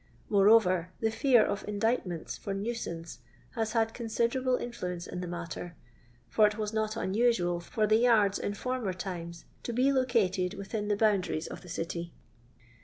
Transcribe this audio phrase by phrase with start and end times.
[0.31, 3.19] Moreover, the fear of indictments for nuisance
[3.51, 5.75] has had considerable influence in the matter,
[6.27, 10.87] for it was not unusual for the yards in former times, to be located within
[10.87, 12.15] the boundaries of the city.